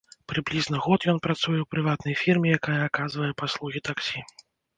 Прыблізна 0.31 0.77
год 0.85 1.03
ён 1.13 1.19
працуе 1.27 1.57
ў 1.61 1.67
прыватнай 1.73 2.15
фірме, 2.23 2.47
якая 2.59 2.79
аказвае 2.89 3.29
паслугі 3.45 3.85
таксі. 3.93 4.19